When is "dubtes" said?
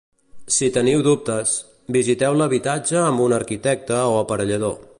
1.07-1.51